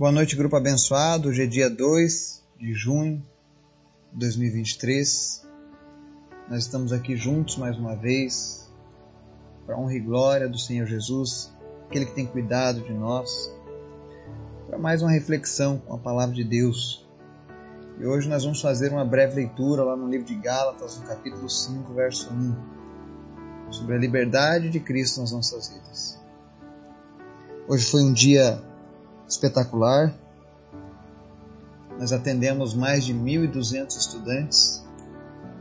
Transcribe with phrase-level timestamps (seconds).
[0.00, 1.28] Boa noite, grupo abençoado.
[1.28, 3.22] Hoje é dia 2 de junho
[4.10, 5.46] de 2023.
[6.48, 8.66] Nós estamos aqui juntos mais uma vez
[9.66, 11.54] para honra e glória do Senhor Jesus,
[11.86, 13.54] aquele que tem cuidado de nós,
[14.66, 17.06] para mais uma reflexão com a palavra de Deus.
[17.98, 21.46] E hoje nós vamos fazer uma breve leitura lá no livro de Gálatas, no capítulo
[21.46, 26.18] 5, verso 1, sobre a liberdade de Cristo nas nossas vidas.
[27.68, 28.69] Hoje foi um dia
[29.30, 30.12] espetacular.
[31.98, 34.84] Nós atendemos mais de 1.200 estudantes,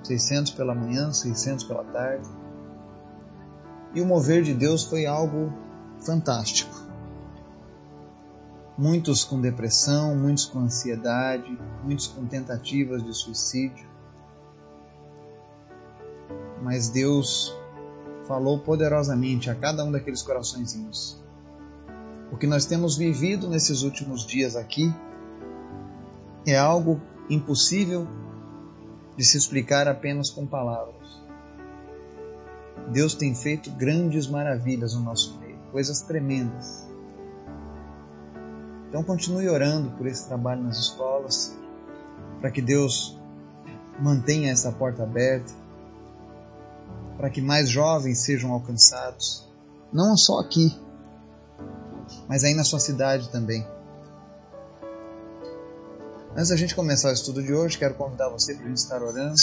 [0.03, 2.27] 600 pela manhã, 600 pela tarde.
[3.93, 5.53] E o mover de Deus foi algo
[6.01, 6.73] fantástico.
[8.77, 13.87] Muitos com depressão, muitos com ansiedade, muitos com tentativas de suicídio.
[16.61, 17.53] Mas Deus
[18.25, 21.18] falou poderosamente a cada um daqueles coraçõezinhos
[22.31, 24.93] o que nós temos vivido nesses últimos dias aqui
[26.45, 28.07] é algo impossível
[29.17, 30.95] de se explicar apenas com palavras.
[32.91, 36.87] Deus tem feito grandes maravilhas no nosso meio, coisas tremendas.
[38.87, 41.55] Então continue orando por esse trabalho nas escolas,
[42.39, 43.19] para que Deus
[43.99, 45.51] mantenha essa porta aberta,
[47.17, 49.47] para que mais jovens sejam alcançados,
[49.91, 50.73] não só aqui,
[52.29, 53.67] mas aí na sua cidade também.
[56.33, 59.01] Antes da gente começar o estudo de hoje, quero convidar você para a gente estar
[59.01, 59.33] orando,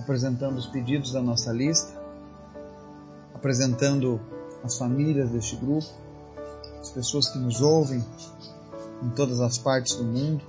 [0.00, 1.92] apresentando os pedidos da nossa lista,
[3.32, 4.20] apresentando
[4.64, 5.86] as famílias deste grupo,
[6.80, 8.04] as pessoas que nos ouvem
[9.04, 10.44] em todas as partes do mundo,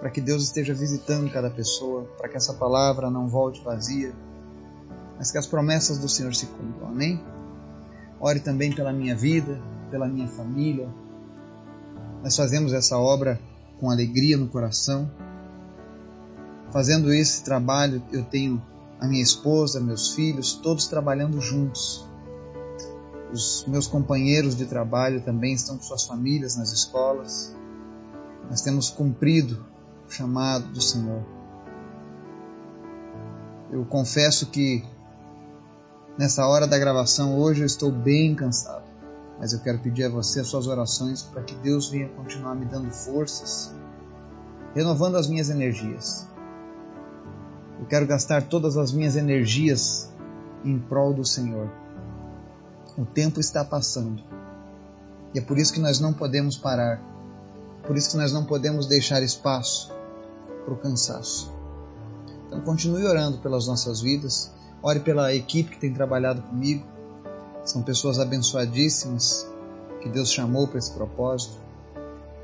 [0.00, 4.12] para que Deus esteja visitando cada pessoa, para que essa palavra não volte vazia,
[5.16, 6.88] mas que as promessas do Senhor se cumpram.
[6.88, 7.24] Amém?
[8.22, 10.88] Ore também pela minha vida, pela minha família.
[12.22, 13.40] Nós fazemos essa obra
[13.80, 15.10] com alegria no coração.
[16.70, 18.62] Fazendo esse trabalho, eu tenho
[19.00, 22.08] a minha esposa, meus filhos, todos trabalhando juntos.
[23.32, 27.52] Os meus companheiros de trabalho também estão com suas famílias nas escolas.
[28.48, 29.66] Nós temos cumprido
[30.06, 31.24] o chamado do Senhor.
[33.72, 34.84] Eu confesso que
[36.18, 38.84] Nessa hora da gravação hoje eu estou bem cansado,
[39.38, 42.66] mas eu quero pedir a você as suas orações para que Deus venha continuar me
[42.66, 43.74] dando forças,
[44.74, 46.28] renovando as minhas energias.
[47.80, 50.12] Eu quero gastar todas as minhas energias
[50.62, 51.70] em prol do Senhor.
[52.98, 54.22] O tempo está passando
[55.34, 57.00] e é por isso que nós não podemos parar,
[57.86, 59.90] por isso que nós não podemos deixar espaço
[60.62, 61.50] para o cansaço.
[62.46, 66.84] Então continue orando pelas nossas vidas Ore pela equipe que tem trabalhado comigo.
[67.64, 69.48] São pessoas abençoadíssimas
[70.00, 71.56] que Deus chamou para esse propósito,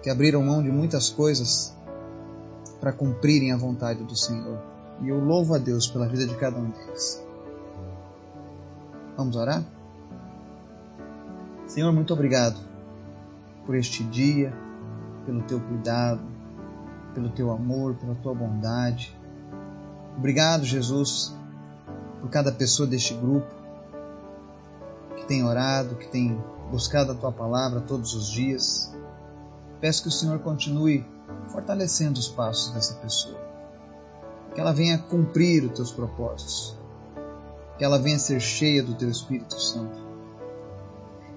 [0.03, 1.75] que abriram mão de muitas coisas
[2.81, 4.59] para cumprirem a vontade do Senhor.
[5.03, 7.21] E eu louvo a Deus pela vida de cada um deles.
[9.17, 9.65] Vamos orar?
[11.67, 12.57] Senhor, muito obrigado
[13.67, 14.53] por este dia,
[15.27, 16.23] pelo teu cuidado,
[17.15, 19.15] pelo teu amor, pela tua bondade.
[20.17, 21.37] Obrigado, Jesus,
[22.21, 23.47] por cada pessoa deste grupo
[25.17, 28.95] que tem orado, que tem buscado a tua palavra todos os dias.
[29.81, 31.07] Peço que o Senhor continue
[31.49, 33.39] fortalecendo os passos dessa pessoa,
[34.55, 36.77] que ela venha cumprir os teus propósitos,
[37.77, 39.99] que ela venha ser cheia do teu Espírito Santo,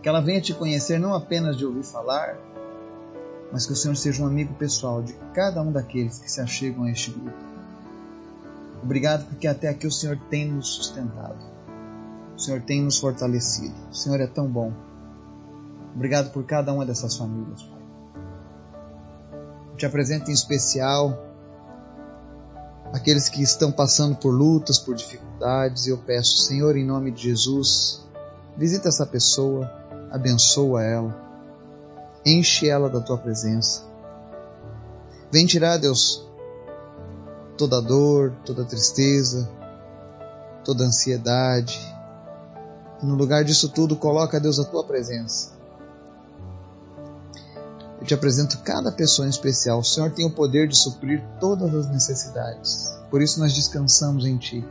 [0.02, 2.38] que ela venha te conhecer não apenas de ouvir falar,
[3.52, 6.86] mas que o Senhor seja um amigo pessoal de cada um daqueles que se achegam
[6.86, 7.51] a este grupo
[8.84, 11.38] Obrigado porque até aqui o Senhor tem nos sustentado.
[12.36, 13.76] O Senhor tem nos fortalecido.
[13.92, 14.74] O Senhor é tão bom.
[15.96, 17.82] Obrigado por cada uma dessas famílias, Pai.
[19.72, 21.32] Eu te apresento em especial
[22.94, 27.24] aqueles que estão passando por lutas, por dificuldades, e eu peço, Senhor, em nome de
[27.24, 28.06] Jesus,
[28.58, 29.72] visita essa pessoa,
[30.12, 31.16] abençoa ela,
[32.26, 33.84] enche ela da tua presença.
[35.32, 36.30] Vem tirar, Deus,
[37.62, 39.48] toda dor, toda tristeza,
[40.66, 41.80] toda ansiedade.
[43.00, 45.52] E no lugar disso tudo, coloca, Deus, a tua presença.
[48.00, 49.78] Eu te apresento cada pessoa em especial.
[49.78, 52.92] O Senhor tem o poder de suprir todas as necessidades.
[53.12, 54.66] Por isso nós descansamos em Ti.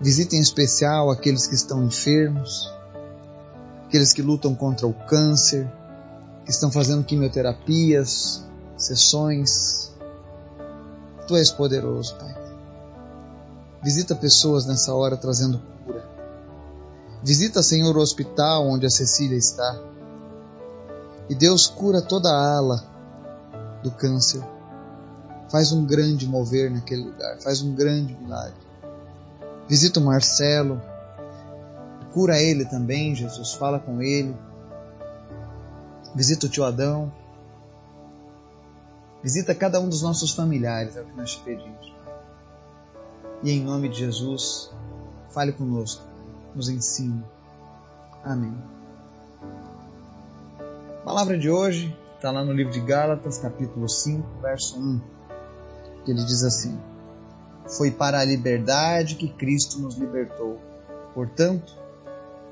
[0.00, 2.72] Visita em especial aqueles que estão enfermos,
[3.88, 5.68] aqueles que lutam contra o câncer,
[6.44, 8.44] que estão fazendo quimioterapias,
[8.76, 9.81] sessões,
[11.26, 12.34] Tu és poderoso, Pai.
[13.82, 16.08] Visita pessoas nessa hora trazendo cura.
[17.22, 19.80] Visita, Senhor, o hospital onde a Cecília está.
[21.28, 22.84] E Deus cura toda a ala
[23.82, 24.42] do câncer.
[25.48, 28.54] Faz um grande mover naquele lugar, faz um grande milagre.
[29.68, 30.80] Visita o Marcelo,
[32.12, 34.36] cura ele também, Jesus, fala com ele.
[36.14, 37.12] Visita o tio Adão.
[39.22, 41.94] Visita cada um dos nossos familiares, é o que nós te pedimos.
[43.42, 44.70] E em nome de Jesus,
[45.30, 46.04] fale conosco,
[46.54, 47.22] nos ensine.
[48.24, 48.56] Amém.
[51.00, 55.00] A palavra de hoje está lá no livro de Gálatas, capítulo 5, verso 1,
[56.04, 56.78] que ele diz assim:
[57.66, 60.60] Foi para a liberdade que Cristo nos libertou.
[61.14, 61.76] Portanto,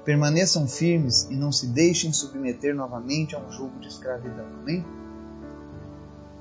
[0.04, 4.46] permaneçam firmes e não se deixem submeter novamente a um jugo de escravidão.
[4.60, 4.84] Amém?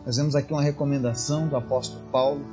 [0.05, 2.45] Nós vemos aqui uma recomendação do apóstolo Paulo.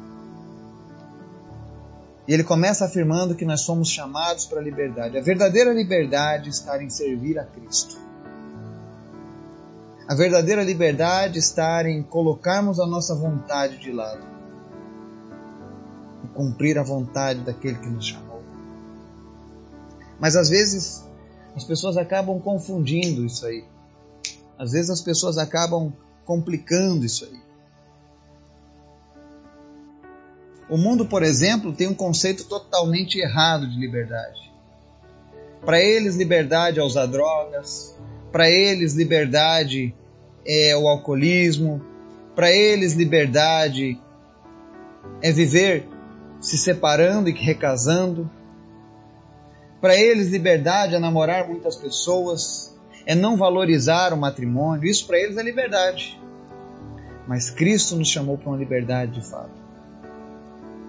[2.26, 5.16] E ele começa afirmando que nós somos chamados para a liberdade.
[5.16, 7.96] A verdadeira liberdade está em servir a Cristo.
[10.08, 14.24] A verdadeira liberdade está em colocarmos a nossa vontade de lado
[16.24, 18.42] e cumprir a vontade daquele que nos chamou.
[20.18, 21.04] Mas às vezes
[21.54, 23.64] as pessoas acabam confundindo isso aí.
[24.58, 25.92] Às vezes as pessoas acabam
[26.26, 27.40] complicando isso aí.
[30.68, 34.52] O mundo, por exemplo, tem um conceito totalmente errado de liberdade.
[35.64, 37.96] Para eles, liberdade é usar drogas,
[38.32, 39.94] para eles, liberdade
[40.44, 41.80] é o alcoolismo.
[42.34, 43.98] Para eles, liberdade
[45.22, 45.88] é viver
[46.40, 48.30] se separando e recasando.
[49.80, 52.75] Para eles, liberdade é namorar muitas pessoas,
[53.06, 54.84] é não valorizar o matrimônio.
[54.84, 56.20] Isso para eles é liberdade.
[57.26, 59.66] Mas Cristo nos chamou para uma liberdade de fato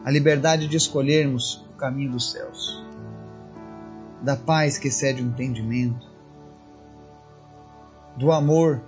[0.07, 2.81] a liberdade de escolhermos o caminho dos céus,
[4.21, 6.09] da paz que excede o entendimento,
[8.15, 8.81] do amor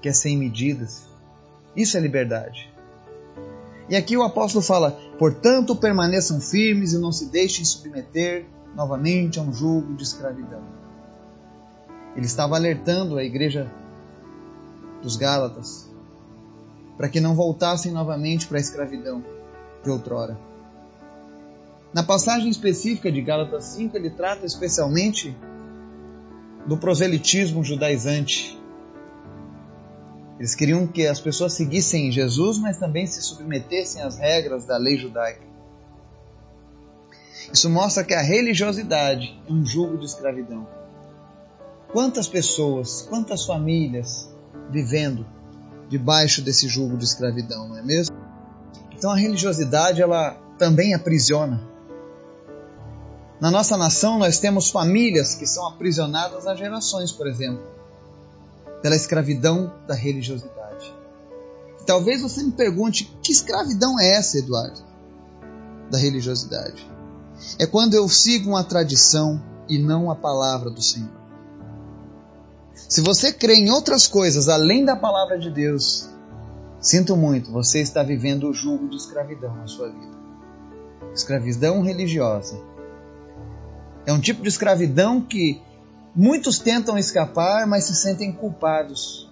[0.00, 1.04] que é sem medidas.
[1.74, 2.72] Isso é liberdade.
[3.88, 9.42] E aqui o apóstolo fala: portanto, permaneçam firmes e não se deixem submeter novamente a
[9.42, 10.62] um jugo de escravidão.
[12.16, 13.70] Ele estava alertando a igreja
[15.02, 15.88] dos Gálatas
[16.96, 19.24] para que não voltassem novamente para a escravidão
[19.82, 20.38] de outrora.
[21.94, 25.34] Na passagem específica de Gálatas 5, ele trata especialmente
[26.66, 28.60] do proselitismo judaizante.
[30.38, 34.96] Eles queriam que as pessoas seguissem Jesus, mas também se submetessem às regras da lei
[34.96, 35.49] judaica.
[37.52, 40.66] Isso mostra que a religiosidade é um jugo de escravidão.
[41.92, 44.30] Quantas pessoas, quantas famílias
[44.70, 45.26] vivendo
[45.88, 48.16] debaixo desse jugo de escravidão, não é mesmo?
[48.92, 51.68] Então a religiosidade ela também aprisiona.
[53.40, 57.64] Na nossa nação, nós temos famílias que são aprisionadas há gerações, por exemplo,
[58.82, 60.94] pela escravidão da religiosidade.
[61.86, 64.82] Talvez você me pergunte: que escravidão é essa, Eduardo?
[65.90, 66.88] Da religiosidade.
[67.58, 71.20] É quando eu sigo uma tradição e não a palavra do Senhor.
[72.74, 76.08] Se você crê em outras coisas além da palavra de Deus,
[76.80, 80.18] sinto muito, você está vivendo o jugo de escravidão na sua vida.
[81.14, 82.70] Escravidão religiosa
[84.06, 85.60] é um tipo de escravidão que
[86.14, 89.30] muitos tentam escapar, mas se sentem culpados.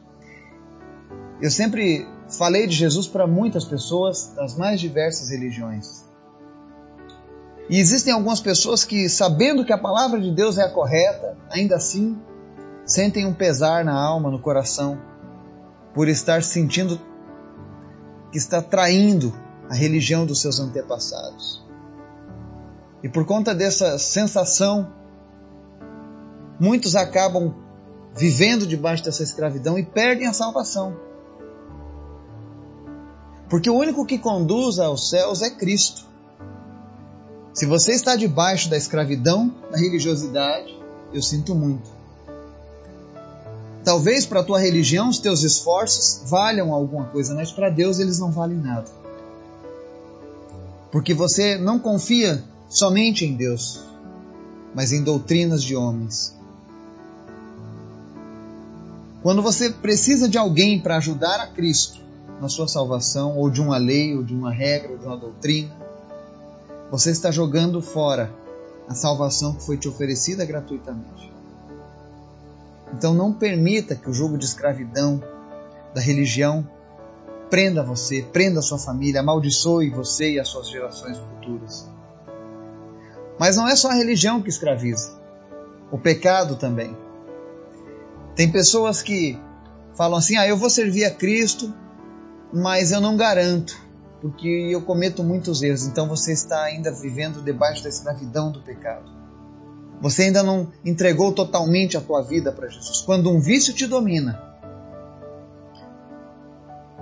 [1.40, 6.04] Eu sempre falei de Jesus para muitas pessoas das mais diversas religiões.
[7.68, 11.76] E existem algumas pessoas que, sabendo que a palavra de Deus é a correta, ainda
[11.76, 12.18] assim
[12.84, 14.98] sentem um pesar na alma, no coração,
[15.92, 16.98] por estar sentindo
[18.32, 19.34] que está traindo
[19.68, 21.62] a religião dos seus antepassados.
[23.02, 24.90] E por conta dessa sensação,
[26.58, 27.54] muitos acabam
[28.16, 30.96] vivendo debaixo dessa escravidão e perdem a salvação.
[33.48, 36.07] Porque o único que conduz aos céus é Cristo.
[37.58, 40.78] Se você está debaixo da escravidão, da religiosidade,
[41.12, 41.90] eu sinto muito.
[43.82, 48.20] Talvez para a tua religião os teus esforços valham alguma coisa, mas para Deus eles
[48.20, 48.88] não valem nada.
[50.92, 53.80] Porque você não confia somente em Deus,
[54.72, 56.36] mas em doutrinas de homens.
[59.20, 61.98] Quando você precisa de alguém para ajudar a Cristo
[62.40, 65.87] na sua salvação, ou de uma lei, ou de uma regra, ou de uma doutrina,
[66.90, 68.32] você está jogando fora
[68.88, 71.32] a salvação que foi te oferecida gratuitamente.
[72.92, 75.22] Então não permita que o jogo de escravidão
[75.94, 76.66] da religião
[77.50, 81.88] prenda você, prenda sua família, amaldiçoe você e as suas gerações futuras.
[83.38, 85.12] Mas não é só a religião que escraviza,
[85.92, 86.96] o pecado também.
[88.34, 89.38] Tem pessoas que
[89.94, 91.72] falam assim: ah, eu vou servir a Cristo,
[92.52, 93.76] mas eu não garanto,
[94.20, 95.86] porque eu cometo muitos erros.
[95.86, 99.10] Então você está ainda vivendo debaixo da escravidão do pecado.
[100.00, 103.00] Você ainda não entregou totalmente a tua vida para Jesus.
[103.00, 104.40] Quando um vício te domina,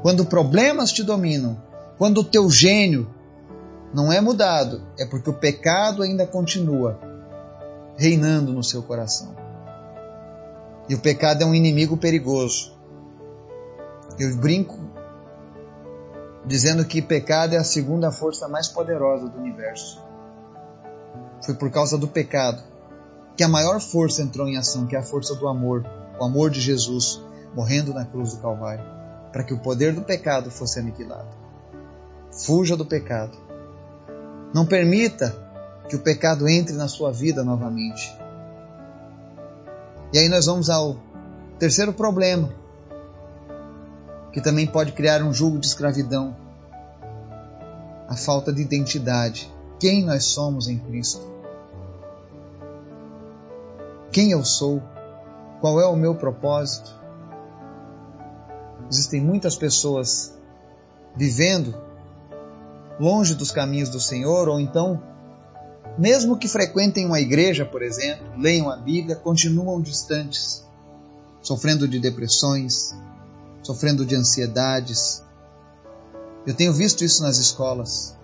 [0.02, 1.60] quando problemas te dominam,
[1.98, 3.08] quando o teu gênio
[3.92, 6.98] não é mudado, é porque o pecado ainda continua
[7.96, 9.34] reinando no seu coração.
[10.88, 12.74] E o pecado é um inimigo perigoso.
[14.18, 14.85] Eu brinco
[16.46, 20.00] dizendo que pecado é a segunda força mais poderosa do universo.
[21.44, 22.62] Foi por causa do pecado
[23.36, 25.84] que a maior força entrou em ação, que é a força do amor,
[26.18, 27.20] o amor de Jesus
[27.54, 28.84] morrendo na cruz do Calvário,
[29.32, 31.28] para que o poder do pecado fosse aniquilado.
[32.30, 33.36] Fuja do pecado.
[34.54, 35.34] Não permita
[35.88, 38.16] que o pecado entre na sua vida novamente.
[40.12, 40.96] E aí nós vamos ao
[41.58, 42.50] terceiro problema,
[44.36, 46.36] que também pode criar um jugo de escravidão:
[48.06, 49.50] a falta de identidade.
[49.80, 51.36] Quem nós somos em Cristo?
[54.16, 54.82] quem eu sou,
[55.60, 56.90] qual é o meu propósito.
[58.90, 60.32] Existem muitas pessoas
[61.14, 61.74] vivendo
[62.98, 65.02] longe dos caminhos do Senhor, ou então,
[65.98, 70.66] mesmo que frequentem uma igreja, por exemplo, leiam a Bíblia, continuam distantes,
[71.42, 72.96] sofrendo de depressões,
[73.66, 75.24] sofrendo de ansiedades.
[76.46, 78.14] Eu tenho visto isso nas escolas.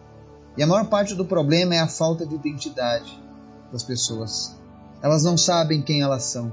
[0.57, 3.21] E a maior parte do problema é a falta de identidade
[3.73, 4.55] das pessoas.
[5.03, 6.53] Elas não sabem quem elas são.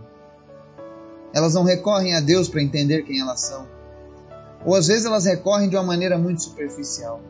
[1.32, 3.68] Elas não recorrem a Deus para entender quem elas são.
[4.66, 7.22] Ou às vezes elas recorrem de uma maneira muito superficial.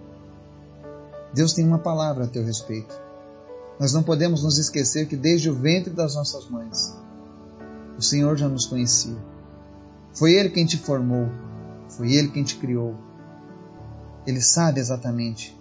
[1.33, 2.95] Deus tem uma palavra a teu respeito.
[3.77, 6.95] Nós não podemos nos esquecer que desde o ventre das nossas mães,
[7.97, 9.17] o Senhor já nos conhecia.
[10.13, 11.29] Foi Ele quem te formou,
[11.89, 12.95] foi Ele quem te criou.
[14.25, 15.59] Ele sabe exatamente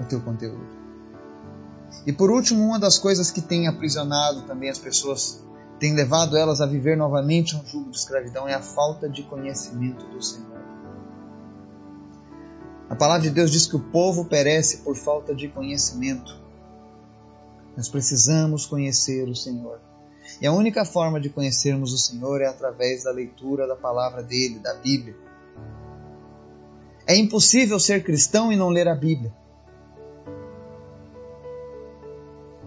[0.00, 0.66] o teu conteúdo.
[2.06, 5.42] E por último, uma das coisas que tem aprisionado também as pessoas,
[5.78, 10.04] tem levado elas a viver novamente um jugo de escravidão, é a falta de conhecimento
[10.06, 10.62] do Senhor.
[12.88, 16.36] A palavra de Deus diz que o povo perece por falta de conhecimento.
[17.76, 19.80] Nós precisamos conhecer o Senhor.
[20.40, 24.58] E a única forma de conhecermos o Senhor é através da leitura da palavra dele,
[24.58, 25.16] da Bíblia.
[27.06, 29.32] É impossível ser cristão e não ler a Bíblia.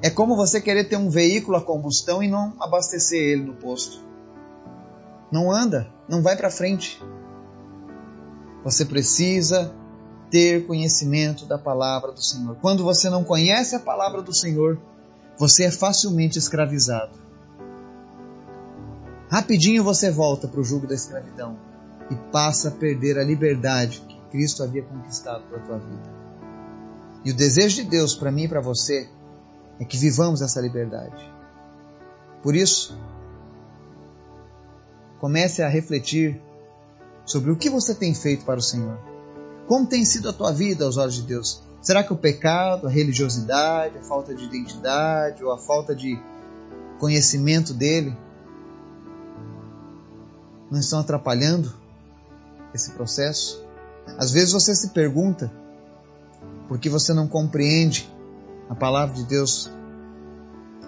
[0.01, 4.05] É como você querer ter um veículo a combustão e não abastecer ele no posto.
[5.31, 7.01] Não anda, não vai para frente.
[8.63, 9.73] Você precisa
[10.29, 12.55] ter conhecimento da palavra do Senhor.
[12.61, 14.79] Quando você não conhece a palavra do Senhor,
[15.37, 17.17] você é facilmente escravizado.
[19.29, 21.57] Rapidinho você volta para o jugo da escravidão
[22.09, 26.17] e passa a perder a liberdade que Cristo havia conquistado para a tua vida.
[27.25, 29.09] E o desejo de Deus para mim e para você
[29.79, 31.29] é que vivamos essa liberdade.
[32.41, 32.97] Por isso,
[35.19, 36.41] comece a refletir
[37.25, 38.97] sobre o que você tem feito para o Senhor.
[39.67, 41.61] Como tem sido a tua vida aos olhos de Deus?
[41.81, 46.17] Será que o pecado, a religiosidade, a falta de identidade ou a falta de
[46.97, 48.17] conhecimento dele
[50.69, 51.73] não estão atrapalhando
[52.73, 53.63] esse processo?
[54.17, 55.51] Às vezes você se pergunta
[56.67, 58.11] por que você não compreende
[58.69, 59.71] a palavra de Deus.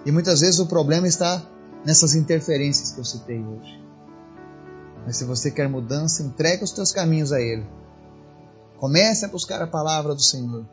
[0.04, 1.42] E muitas vezes o problema está
[1.84, 3.80] nessas interferências que eu citei hoje.
[5.04, 7.66] Mas se você quer mudança, entregue os teus caminhos a Ele.
[8.78, 10.66] Comece a buscar a palavra do Senhor.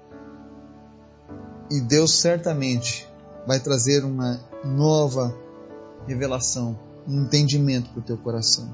[1.70, 3.08] E Deus certamente
[3.46, 5.36] vai trazer uma nova
[6.06, 8.74] revelação, um entendimento para o teu coração.